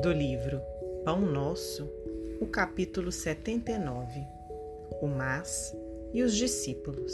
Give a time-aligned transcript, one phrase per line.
[0.00, 0.62] do livro
[1.04, 1.86] Pão Nosso,
[2.40, 4.26] o capítulo 79
[5.02, 5.76] O Mas
[6.14, 7.12] e os Discípulos.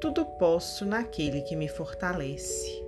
[0.00, 2.84] Tudo posso naquele que me fortalece.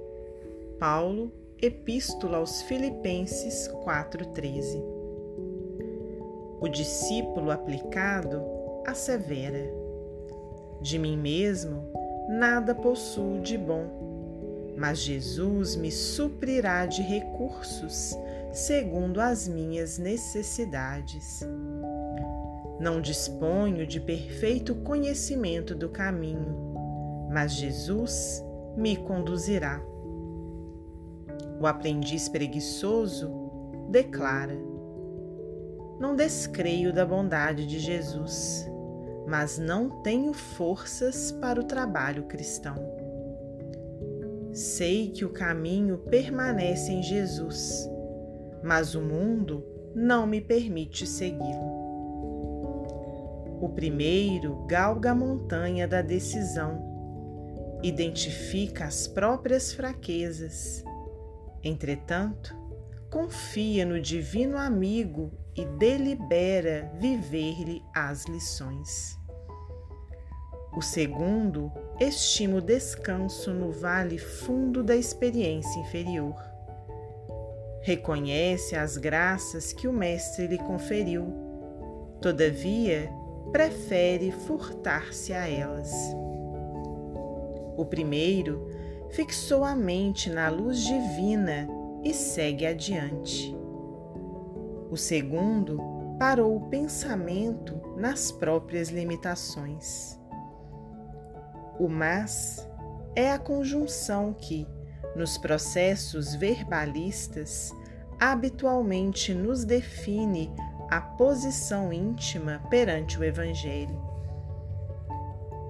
[0.79, 4.81] Paulo, Epístola aos Filipenses 4,13.
[6.61, 8.41] O discípulo aplicado
[8.87, 9.69] assevera:
[10.81, 11.93] De mim mesmo
[12.29, 14.05] nada possuo de bom
[14.77, 18.17] mas Jesus me suprirá de recursos
[18.55, 21.41] segundo as minhas necessidades.
[22.79, 26.73] Não disponho de perfeito conhecimento do caminho,
[27.33, 28.45] mas Jesus
[28.77, 29.83] me conduzirá.
[31.61, 33.29] O aprendiz preguiçoso
[33.91, 34.57] declara:
[35.99, 38.71] Não descreio da bondade de Jesus,
[39.27, 42.77] mas não tenho forças para o trabalho cristão.
[44.53, 47.89] Sei que o caminho permanece em Jesus,
[48.65, 49.63] mas o mundo
[49.95, 51.85] não me permite segui-lo.
[53.61, 56.93] O primeiro galga a montanha da decisão,
[57.83, 60.83] identifica as próprias fraquezas.
[61.63, 62.57] Entretanto,
[63.11, 69.19] confia no divino amigo e delibera viver-lhe as lições.
[70.75, 76.54] O segundo estima o descanso no vale fundo da experiência inferior.
[77.85, 81.27] Reconhece as graças que o Mestre lhe conferiu,
[82.19, 83.13] todavia,
[83.53, 85.93] prefere furtar-se a elas.
[87.77, 88.71] O primeiro
[89.11, 91.69] fixou a mente na luz divina
[92.03, 93.55] e segue adiante.
[94.91, 95.79] O segundo
[96.19, 100.19] parou o pensamento nas próprias limitações.
[101.79, 102.67] O mas
[103.15, 104.67] é a conjunção que,
[105.15, 107.73] nos processos verbalistas,
[108.19, 110.53] habitualmente nos define
[110.91, 114.01] a posição íntima perante o Evangelho.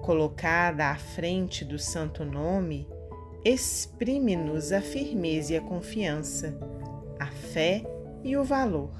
[0.03, 2.87] Colocada à frente do Santo Nome,
[3.43, 6.57] exprime-nos a firmeza e a confiança,
[7.19, 7.83] a fé
[8.23, 8.91] e o valor.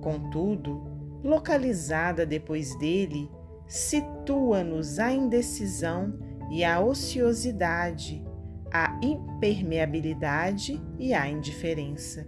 [0.00, 0.82] Contudo,
[1.22, 3.30] localizada depois dele,
[3.66, 6.18] situa-nos a indecisão
[6.50, 8.24] e a ociosidade,
[8.72, 12.26] a impermeabilidade e a indiferença.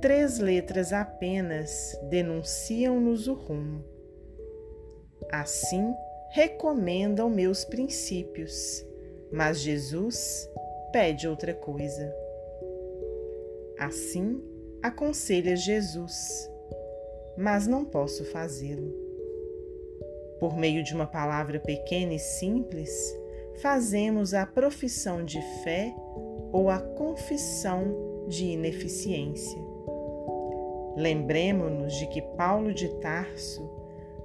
[0.00, 3.84] Três letras apenas denunciam-nos o rumo.
[5.32, 5.94] Assim,
[6.30, 8.84] recomendam meus princípios,
[9.32, 10.48] mas Jesus
[10.92, 12.14] pede outra coisa.
[13.78, 14.42] Assim,
[14.82, 16.50] aconselha Jesus,
[17.36, 18.94] mas não posso fazê-lo.
[20.38, 22.90] Por meio de uma palavra pequena e simples,
[23.60, 25.94] fazemos a profissão de fé
[26.52, 29.60] ou a confissão de ineficiência.
[30.96, 33.70] Lembremos-nos de que Paulo de Tarso,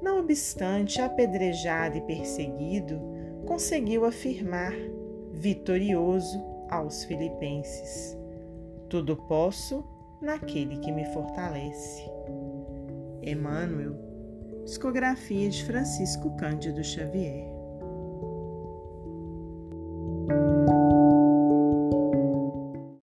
[0.02, 3.00] não obstante apedrejado e perseguido,
[3.46, 4.74] conseguiu afirmar,
[5.32, 8.18] vitorioso, aos Filipenses:
[8.88, 9.84] Tudo posso
[10.22, 12.10] naquele que me fortalece.
[13.22, 14.12] Emmanuel
[14.64, 17.61] Discografia de Francisco Cândido Xavier.